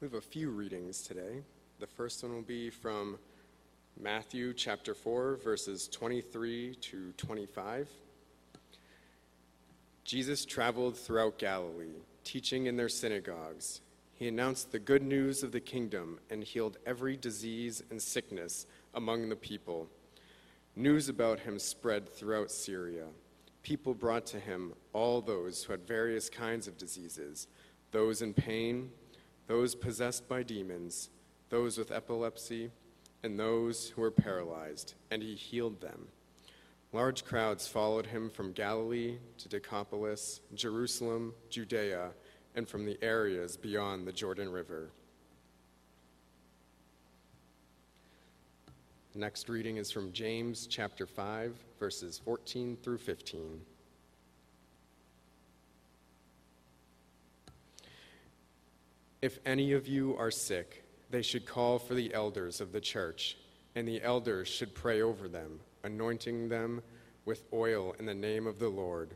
[0.00, 1.42] We have a few readings today.
[1.80, 3.18] The first one will be from
[4.00, 7.88] Matthew chapter 4, verses 23 to 25.
[10.04, 13.80] Jesus traveled throughout Galilee, teaching in their synagogues.
[14.14, 19.28] He announced the good news of the kingdom and healed every disease and sickness among
[19.28, 19.88] the people.
[20.76, 23.06] News about him spread throughout Syria.
[23.64, 27.48] People brought to him all those who had various kinds of diseases,
[27.90, 28.92] those in pain,
[29.48, 31.10] those possessed by demons,
[31.48, 32.70] those with epilepsy,
[33.22, 36.06] and those who were paralyzed, and he healed them.
[36.92, 42.10] Large crowds followed him from Galilee to Decapolis, Jerusalem, Judea,
[42.54, 44.90] and from the areas beyond the Jordan River.
[49.14, 53.60] Next reading is from James chapter 5, verses 14 through 15.
[59.20, 63.36] If any of you are sick, they should call for the elders of the church,
[63.74, 66.82] and the elders should pray over them, anointing them
[67.24, 69.14] with oil in the name of the Lord.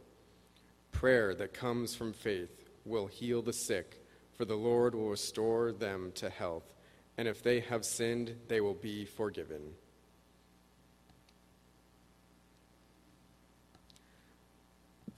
[0.91, 6.11] Prayer that comes from faith will heal the sick, for the Lord will restore them
[6.17, 6.75] to health,
[7.17, 9.61] and if they have sinned, they will be forgiven.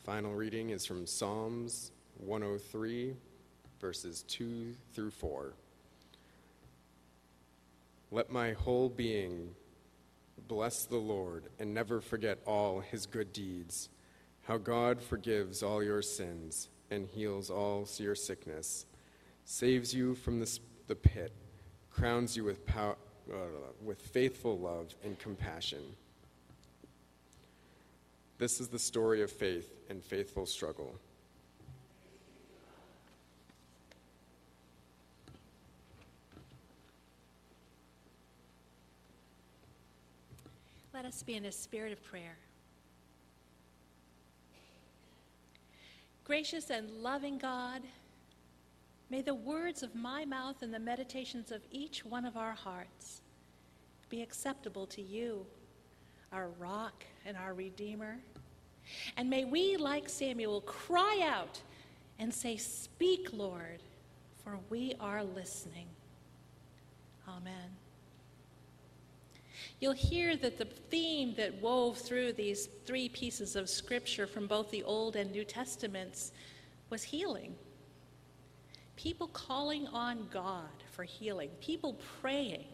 [0.05, 3.15] Final reading is from Psalms 103
[3.85, 5.53] verses 2 through 4.
[8.11, 9.51] Let my whole being
[10.49, 13.91] bless the Lord and never forget all his good deeds,
[14.45, 18.87] how God forgives all your sins and heals all your sickness,
[19.45, 21.33] saves you from the, the pit,
[21.91, 22.95] crowns you with, uh,
[23.85, 25.83] with faithful love and compassion.
[28.39, 30.99] This is the story of faith and faithful struggle.
[40.95, 42.37] Let us be in a spirit of prayer.
[46.23, 47.83] Gracious and loving God,
[49.11, 53.23] may the words of my mouth and the meditations of each one of our hearts
[54.09, 55.45] be acceptable to you,
[56.33, 58.19] our rock and our redeemer.
[59.17, 61.61] And may we, like Samuel, cry out
[62.21, 63.83] and say, Speak, Lord,
[64.45, 65.89] for we are listening.
[67.29, 67.84] Amen
[69.85, 74.71] you'll hear that the theme that wove through these three pieces of scripture from both
[74.71, 76.33] the Old and New Testaments
[76.89, 77.55] was healing.
[78.97, 82.65] People calling on God for healing, people praying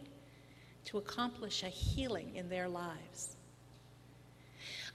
[0.85, 3.35] to accomplish a healing in their lives.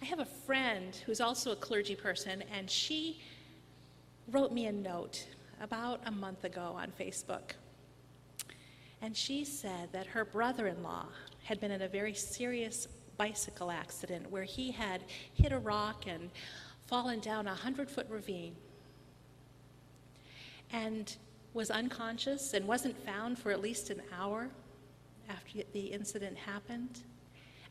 [0.00, 3.20] I have a friend who's also a clergy person, and she
[4.28, 5.26] wrote me a note
[5.60, 7.50] about a month ago on Facebook.
[9.02, 11.08] And she said that her brother in law
[11.46, 15.00] had been in a very serious bicycle accident where he had
[15.34, 16.30] hit a rock and
[16.86, 18.54] fallen down a 100 foot ravine
[20.72, 21.16] and
[21.54, 24.48] was unconscious and wasn't found for at least an hour
[25.28, 27.00] after the incident happened.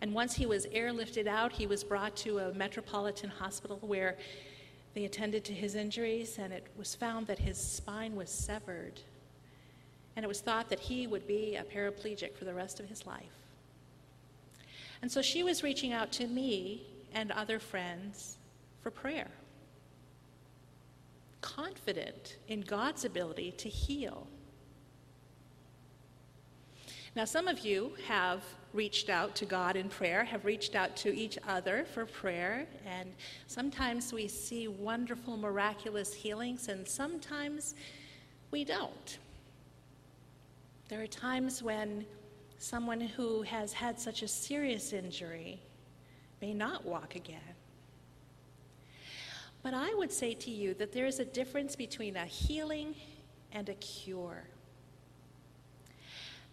[0.01, 4.17] And once he was airlifted out, he was brought to a metropolitan hospital where
[4.93, 9.01] they attended to his injuries, and it was found that his spine was severed.
[10.15, 13.05] And it was thought that he would be a paraplegic for the rest of his
[13.05, 13.44] life.
[15.05, 16.81] And so she was reaching out to me
[17.13, 18.37] and other friends
[18.81, 19.27] for prayer,
[21.41, 24.25] confident in God's ability to heal.
[27.15, 28.41] Now, some of you have
[28.73, 33.13] reached out to God in prayer, have reached out to each other for prayer, and
[33.45, 37.75] sometimes we see wonderful, miraculous healings, and sometimes
[38.49, 39.19] we don't.
[40.89, 42.05] There are times when
[42.57, 45.59] someone who has had such a serious injury
[46.41, 47.39] may not walk again.
[49.63, 52.95] But I would say to you that there is a difference between a healing
[53.51, 54.43] and a cure.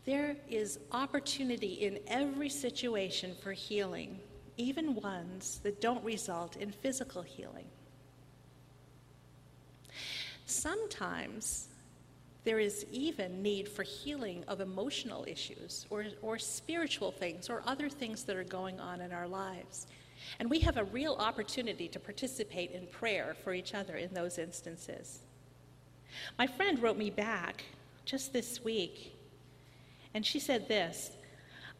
[0.05, 4.19] There is opportunity in every situation for healing,
[4.57, 7.67] even ones that don't result in physical healing.
[10.47, 11.69] Sometimes
[12.45, 17.89] there is even need for healing of emotional issues or, or spiritual things or other
[17.89, 19.87] things that are going on in our lives.
[20.41, 24.39] And we have a real opportunity to participate in prayer for each other in those
[24.39, 25.21] instances.
[26.39, 27.65] My friend wrote me back
[28.05, 29.17] just this week,
[30.15, 31.13] and she said this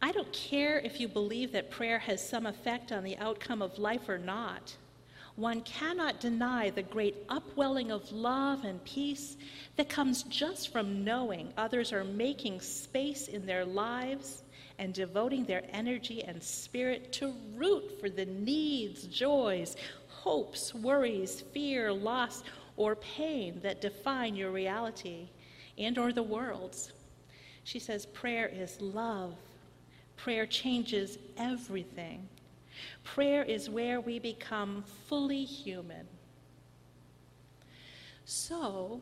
[0.01, 3.77] I don't care if you believe that prayer has some effect on the outcome of
[3.77, 4.75] life or not.
[5.35, 9.35] One cannot deny the great upwelling of love and peace
[9.77, 14.43] that comes just from knowing others are making space in their lives
[14.77, 19.75] and devoting their energy and spirit to root for the needs, joys,
[20.07, 22.43] hopes, worries, fear, loss,
[22.77, 25.29] or pain that define your reality
[25.77, 26.91] and or the world's.
[27.63, 29.35] She says prayer is love.
[30.15, 32.27] Prayer changes everything.
[33.03, 36.07] Prayer is where we become fully human.
[38.25, 39.01] So,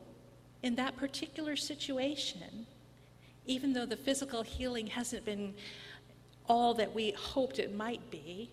[0.63, 2.65] in that particular situation,
[3.45, 5.53] even though the physical healing hasn't been
[6.47, 8.51] all that we hoped it might be,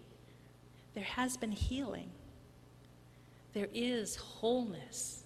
[0.95, 2.11] there has been healing.
[3.53, 5.25] There is wholeness.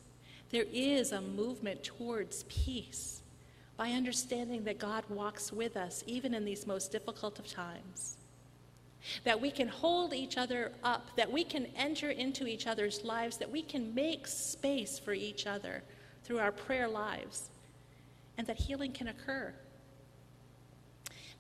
[0.51, 3.23] There is a movement towards peace
[3.77, 8.19] by understanding that God walks with us even in these most difficult of times.
[9.25, 13.37] That we can hold each other up, that we can enter into each other's lives,
[13.39, 15.83] that we can make space for each other
[16.25, 17.51] through our prayer lives,
[18.39, 19.53] and that healing can occur.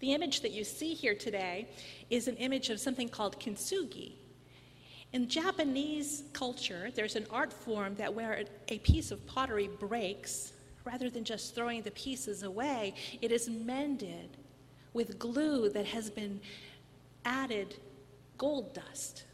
[0.00, 1.68] The image that you see here today
[2.10, 4.14] is an image of something called kintsugi.
[5.12, 10.52] In Japanese culture, there's an art form that where a piece of pottery breaks,
[10.84, 14.36] rather than just throwing the pieces away, it is mended
[14.92, 16.40] with glue that has been
[17.24, 17.76] added
[18.38, 19.24] gold dust.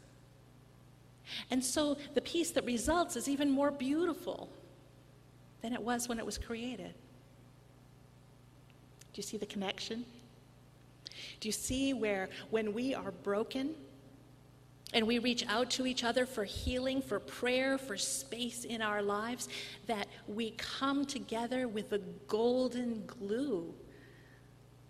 [1.51, 4.49] And so the piece that results is even more beautiful
[5.61, 6.93] than it was when it was created.
[9.13, 10.05] Do you see the connection?
[11.39, 13.75] Do you see where when we are broken
[14.93, 19.01] and we reach out to each other for healing, for prayer, for space in our
[19.01, 19.47] lives,
[19.87, 23.73] that we come together with the golden glue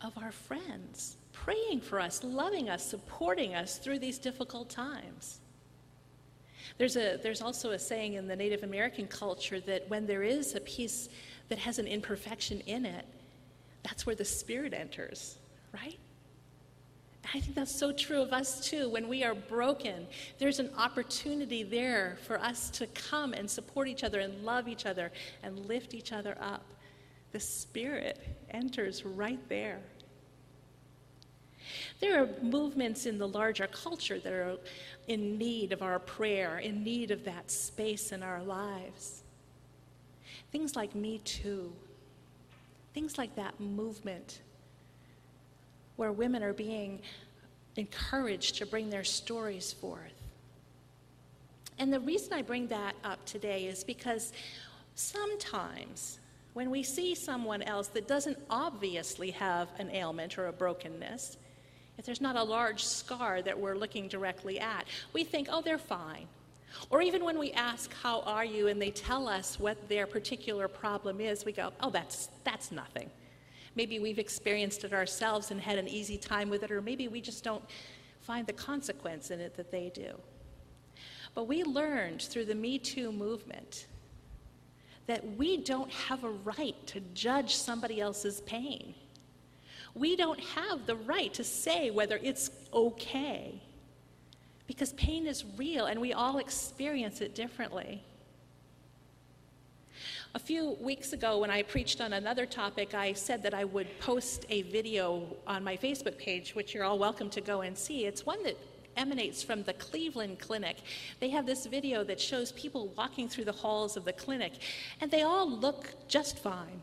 [0.01, 5.39] of our friends, praying for us, loving us, supporting us through these difficult times?
[6.77, 10.56] There's, a, there's also a saying in the Native American culture that when there is
[10.56, 11.09] a piece
[11.50, 13.06] that has an imperfection in it,
[13.83, 15.38] that's where the Spirit enters,
[15.74, 15.97] right?
[17.33, 18.89] I think that's so true of us too.
[18.89, 20.07] When we are broken,
[20.38, 24.86] there's an opportunity there for us to come and support each other and love each
[24.86, 25.12] other
[25.44, 26.63] and lift each other up.
[27.31, 28.19] The Spirit
[28.51, 29.80] enters right there.
[32.00, 34.57] There are movements in the larger culture that are
[35.07, 39.24] in need of our prayer, in need of that space in our lives.
[40.51, 41.71] Things like Me Too,
[42.94, 44.42] things like that movement
[45.95, 47.01] where women are being
[47.75, 50.13] encouraged to bring their stories forth.
[51.77, 54.33] And the reason I bring that up today is because
[54.95, 56.19] sometimes
[56.54, 61.38] when we see someone else that doesn't obviously have an ailment or a brokenness,
[62.00, 65.78] if there's not a large scar that we're looking directly at, we think, oh, they're
[65.78, 66.28] fine.
[66.90, 70.69] Or even when we ask, how are you, and they tell us what their particular
[70.69, 73.10] problem is, we go, oh, that's, that's nothing.
[73.75, 77.19] Maybe we've experienced it ourselves and had an easy time with it, or maybe we
[77.19, 77.63] just don't
[78.22, 80.13] find the consequence in it that they do.
[81.36, 83.88] But we learned through the Me Too movement
[85.07, 88.96] that we don't have a right to judge somebody else's pain.
[89.95, 93.62] We don't have the right to say whether it's okay
[94.68, 98.03] because pain is real and we all experience it differently.
[100.36, 103.88] A few weeks ago, when I preached on another topic, I said that I would
[104.00, 108.05] post a video on my Facebook page, which you're all welcome to go and see.
[108.05, 108.55] It's one that
[108.96, 110.77] emanates from the Cleveland Clinic.
[111.19, 114.53] They have this video that shows people walking through the halls of the clinic,
[115.01, 116.81] and they all look just fine.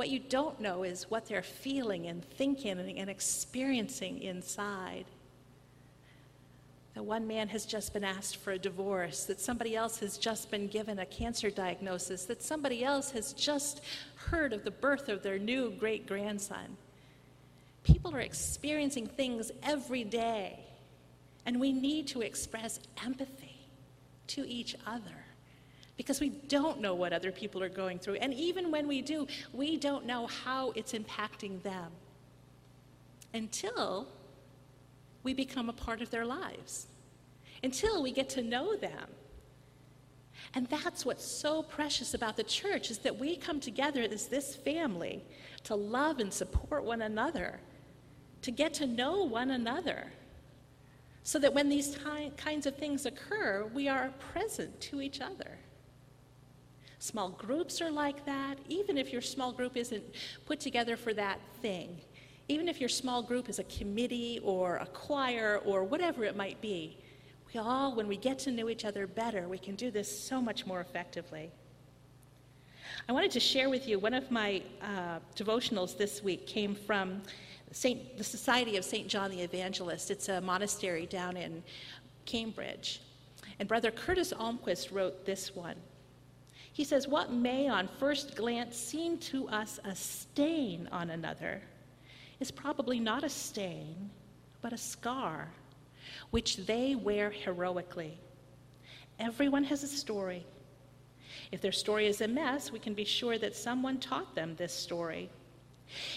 [0.00, 5.04] What you don't know is what they're feeling and thinking and experiencing inside
[6.94, 10.50] that one man has just been asked for a divorce, that somebody else has just
[10.50, 13.82] been given a cancer diagnosis, that somebody else has just
[14.14, 16.78] heard of the birth of their new great grandson.
[17.82, 20.60] People are experiencing things every day,
[21.44, 23.66] and we need to express empathy
[24.28, 25.26] to each other
[26.00, 28.14] because we don't know what other people are going through.
[28.14, 31.92] And even when we do, we don't know how it's impacting them
[33.34, 34.08] until
[35.22, 36.86] we become a part of their lives
[37.62, 39.08] until we get to know them.
[40.54, 44.56] And that's what's so precious about the church is that we come together as this
[44.56, 45.22] family
[45.64, 47.60] to love and support one another,
[48.40, 50.06] to get to know one another,
[51.22, 55.58] so that when these ty- kinds of things occur, we are present to each other.
[57.00, 60.04] Small groups are like that, even if your small group isn't
[60.46, 61.98] put together for that thing
[62.50, 66.60] even if your small group is a committee or a choir or whatever it might
[66.60, 66.98] be,
[67.54, 70.40] We all, when we get to know each other better, we can do this so
[70.40, 71.50] much more effectively.
[73.08, 77.22] I wanted to share with you one of my uh, devotionals this week came from
[77.72, 79.06] Saint, the Society of St.
[79.06, 80.10] John the Evangelist.
[80.10, 81.62] It's a monastery down in
[82.24, 83.00] Cambridge.
[83.58, 85.76] And Brother Curtis Almquist wrote this one.
[86.72, 91.62] He says, What may on first glance seem to us a stain on another
[92.38, 94.10] is probably not a stain,
[94.62, 95.48] but a scar
[96.30, 98.18] which they wear heroically.
[99.18, 100.46] Everyone has a story.
[101.52, 104.72] If their story is a mess, we can be sure that someone taught them this
[104.72, 105.30] story.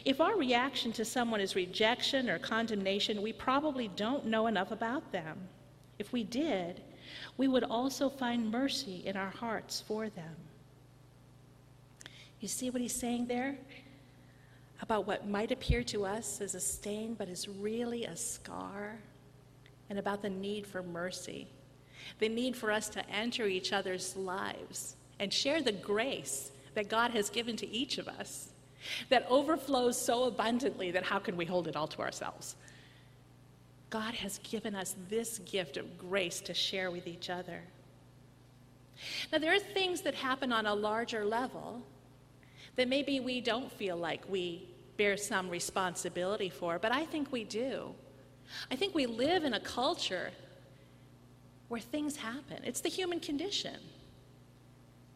[0.06, 5.12] If our reaction to someone is rejection or condemnation, we probably don't know enough about
[5.12, 5.48] them.
[6.00, 6.82] If we did,
[7.38, 10.36] we would also find mercy in our hearts for them.
[12.40, 13.56] You see what he's saying there?
[14.82, 19.00] About what might appear to us as a stain, but is really a scar?
[19.90, 21.48] and about the need for mercy,
[22.18, 27.12] the need for us to enter each other's lives and share the grace that God
[27.12, 28.50] has given to each of us
[29.10, 32.56] that overflows so abundantly that how can we hold it all to ourselves?
[33.94, 37.62] God has given us this gift of grace to share with each other.
[39.32, 41.80] Now, there are things that happen on a larger level
[42.76, 47.44] that maybe we don't feel like we bear some responsibility for, but I think we
[47.44, 47.94] do.
[48.72, 50.32] I think we live in a culture
[51.68, 52.64] where things happen.
[52.64, 53.78] It's the human condition.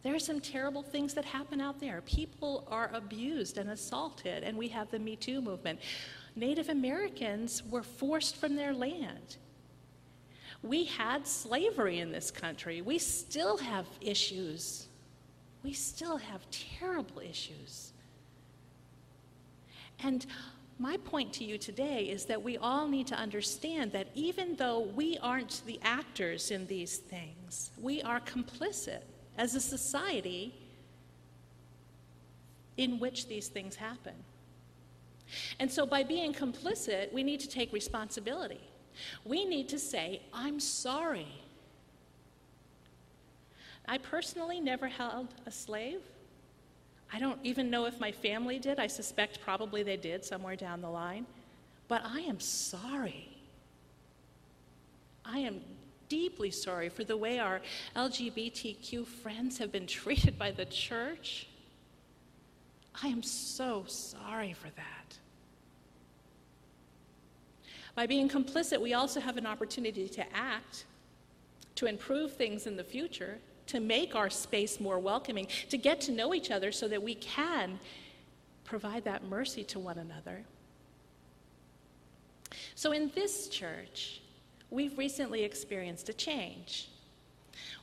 [0.04, 2.00] There are some terrible things that happen out there.
[2.02, 5.80] People are abused and assaulted, and we have the Me Too movement.
[6.38, 9.38] Native Americans were forced from their land.
[10.62, 12.80] We had slavery in this country.
[12.80, 14.86] We still have issues.
[15.64, 17.92] We still have terrible issues.
[20.04, 20.26] And
[20.78, 24.78] my point to you today is that we all need to understand that even though
[24.78, 29.02] we aren't the actors in these things, we are complicit
[29.36, 30.54] as a society
[32.76, 34.14] in which these things happen.
[35.58, 38.60] And so, by being complicit, we need to take responsibility.
[39.24, 41.28] We need to say, I'm sorry.
[43.86, 46.00] I personally never held a slave.
[47.12, 48.78] I don't even know if my family did.
[48.78, 51.26] I suspect probably they did somewhere down the line.
[51.88, 53.28] But I am sorry.
[55.24, 55.60] I am
[56.08, 57.60] deeply sorry for the way our
[57.96, 61.48] LGBTQ friends have been treated by the church.
[63.02, 64.97] I am so sorry for that.
[67.98, 70.84] By being complicit, we also have an opportunity to act,
[71.74, 76.12] to improve things in the future, to make our space more welcoming, to get to
[76.12, 77.80] know each other so that we can
[78.62, 80.44] provide that mercy to one another.
[82.76, 84.20] So, in this church,
[84.70, 86.90] we've recently experienced a change.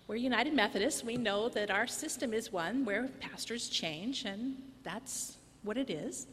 [0.08, 1.04] We're United Methodists.
[1.04, 6.28] We know that our system is one where pastors change, and that's what it is.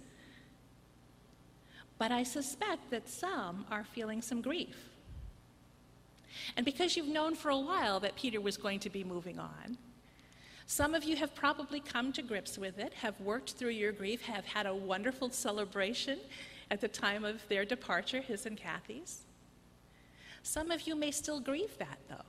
[2.02, 4.74] But I suspect that some are feeling some grief.
[6.56, 9.78] And because you've known for a while that Peter was going to be moving on,
[10.66, 14.20] some of you have probably come to grips with it, have worked through your grief,
[14.22, 16.18] have had a wonderful celebration
[16.72, 19.20] at the time of their departure, his and Kathy's.
[20.42, 22.26] Some of you may still grieve that, though.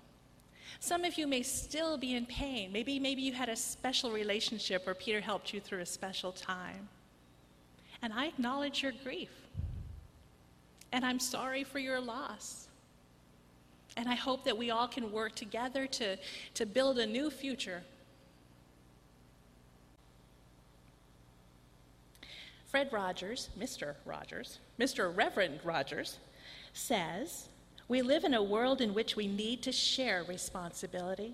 [0.82, 2.72] Some of you may still be in pain.
[2.72, 6.89] Maybe, maybe you had a special relationship or Peter helped you through a special time.
[8.03, 9.32] And I acknowledge your grief.
[10.94, 12.68] And I'm sorry for your loss.
[13.98, 16.18] And I hope that we all can work together to,
[16.54, 17.84] to build a new future.
[22.68, 23.96] Fred Rogers, Mr.
[24.06, 25.16] Rogers, Mr.
[25.16, 26.20] Reverend Rogers,
[26.74, 27.50] says,
[27.88, 31.34] We live in a world in which we need to share responsibility.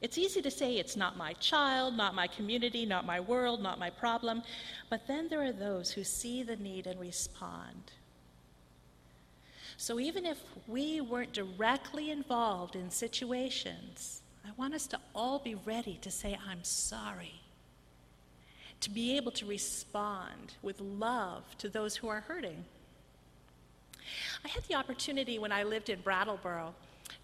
[0.00, 3.78] It's easy to say it's not my child, not my community, not my world, not
[3.78, 4.42] my problem,
[4.88, 7.92] but then there are those who see the need and respond.
[9.80, 15.54] So even if we weren't directly involved in situations, I want us to all be
[15.54, 17.40] ready to say, I'm sorry.
[18.82, 22.62] To be able to respond with love to those who are hurting.
[24.44, 26.74] I had the opportunity when I lived in Brattleboro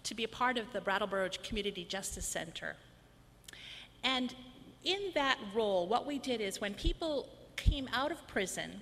[0.05, 2.75] to be a part of the Brattleboro Community Justice Center.
[4.03, 4.33] And
[4.83, 8.81] in that role, what we did is when people came out of prison,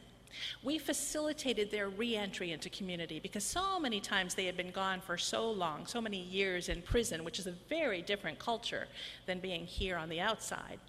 [0.63, 5.17] we facilitated their reentry into community because so many times they had been gone for
[5.17, 8.87] so long, so many years in prison, which is a very different culture
[9.25, 10.79] than being here on the outside.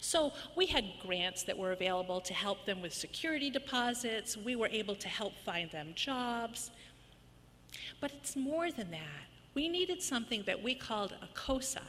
[0.00, 4.36] So we had grants that were available to help them with security deposits.
[4.36, 6.70] We were able to help find them jobs.
[8.00, 9.26] But it's more than that.
[9.52, 11.82] we needed something that we called a COSA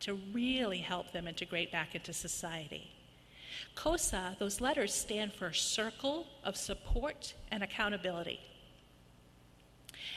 [0.00, 2.90] to really help them integrate back into society.
[3.74, 8.40] COSA, those letters stand for Circle of Support and Accountability.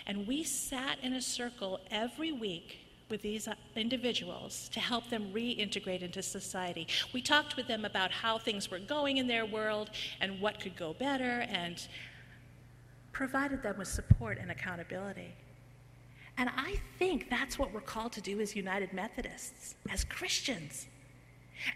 [0.05, 5.31] And we sat in a circle every week with these uh, individuals to help them
[5.33, 6.87] reintegrate into society.
[7.13, 9.89] We talked with them about how things were going in their world
[10.19, 11.85] and what could go better and
[13.11, 15.33] provided them with support and accountability.
[16.37, 20.87] And I think that's what we're called to do as United Methodists, as Christians.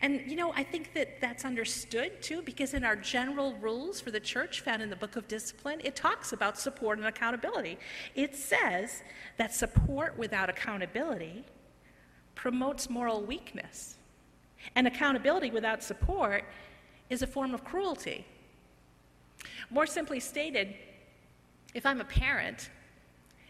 [0.01, 4.11] And you know, I think that that's understood too, because in our general rules for
[4.11, 7.77] the church found in the book of discipline, it talks about support and accountability.
[8.15, 9.03] It says
[9.37, 11.43] that support without accountability
[12.35, 13.97] promotes moral weakness,
[14.75, 16.45] and accountability without support
[17.09, 18.25] is a form of cruelty.
[19.69, 20.75] More simply stated,
[21.73, 22.69] if I'm a parent,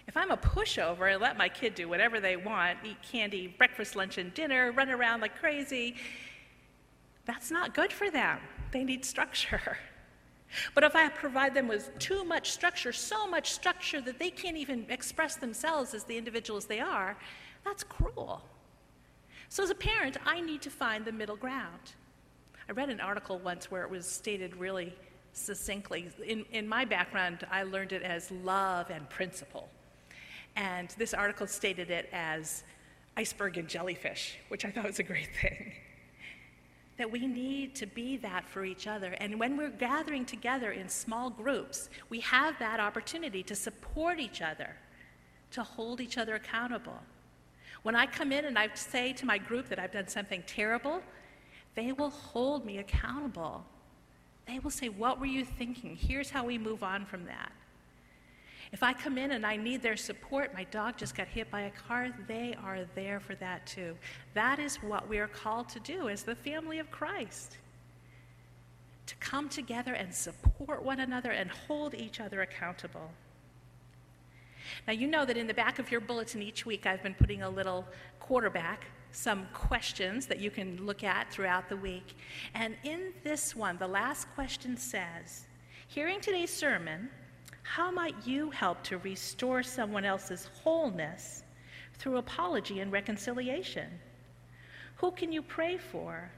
[0.07, 3.95] if I'm a pushover and let my kid do whatever they want, eat candy, breakfast,
[3.95, 5.95] lunch, and dinner, run around like crazy,
[7.25, 8.39] that's not good for them.
[8.71, 9.77] They need structure.
[10.75, 14.57] But if I provide them with too much structure, so much structure that they can't
[14.57, 17.15] even express themselves as the individuals they are,
[17.63, 18.41] that's cruel.
[19.47, 21.93] So, as a parent, I need to find the middle ground.
[22.67, 24.93] I read an article once where it was stated really
[25.33, 26.09] succinctly.
[26.25, 29.69] In, in my background, I learned it as love and principle.
[30.55, 32.63] And this article stated it as
[33.17, 35.73] iceberg and jellyfish, which I thought was a great thing.
[36.97, 39.15] that we need to be that for each other.
[39.19, 44.41] And when we're gathering together in small groups, we have that opportunity to support each
[44.41, 44.75] other,
[45.51, 46.99] to hold each other accountable.
[47.83, 51.01] When I come in and I say to my group that I've done something terrible,
[51.75, 53.65] they will hold me accountable.
[54.47, 55.95] They will say, What were you thinking?
[55.95, 57.51] Here's how we move on from that.
[58.71, 61.61] If I come in and I need their support, my dog just got hit by
[61.61, 63.97] a car, they are there for that too.
[64.33, 67.57] That is what we are called to do as the family of Christ
[69.07, 73.11] to come together and support one another and hold each other accountable.
[74.87, 77.41] Now, you know that in the back of your bulletin each week, I've been putting
[77.41, 77.85] a little
[78.21, 82.15] quarterback, some questions that you can look at throughout the week.
[82.53, 85.45] And in this one, the last question says
[85.87, 87.09] Hearing today's sermon,
[87.63, 91.43] how might you help to restore someone else's wholeness
[91.93, 93.87] through apology and reconciliation?
[94.97, 96.31] Who can you pray for?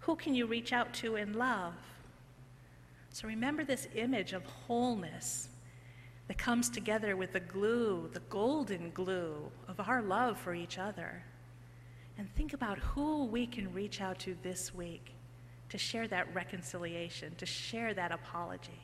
[0.00, 1.74] Who can you reach out to in love?
[3.10, 5.48] So remember this image of wholeness
[6.28, 11.22] that comes together with the glue, the golden glue of our love for each other.
[12.18, 15.14] And think about who we can reach out to this week
[15.68, 18.80] to share that reconciliation, to share that apology.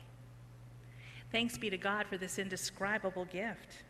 [1.31, 3.83] Thanks be to God for this indescribable gift.